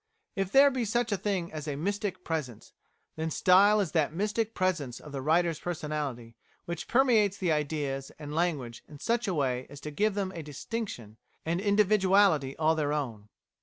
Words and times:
If 0.35 0.51
there 0.51 0.71
be 0.71 0.83
such 0.83 1.11
a 1.11 1.15
thing 1.15 1.53
as 1.53 1.67
a 1.67 1.75
mystic 1.75 2.23
presence, 2.23 2.73
then 3.17 3.29
style 3.29 3.79
is 3.79 3.91
that 3.91 4.11
mystic 4.11 4.55
presence 4.55 4.99
of 4.99 5.11
the 5.11 5.21
writer's 5.21 5.59
personality 5.59 6.35
which 6.65 6.87
permeates 6.87 7.37
the 7.37 7.51
ideas 7.51 8.11
and 8.17 8.33
language 8.33 8.83
in 8.87 8.97
such 8.97 9.27
a 9.27 9.35
way 9.35 9.67
as 9.69 9.79
to 9.81 9.91
give 9.91 10.15
them 10.15 10.31
a 10.31 10.41
distinction 10.41 11.17
and 11.45 11.61
individuality 11.61 12.57
all 12.57 12.73
their 12.73 12.93
own. 12.93 13.29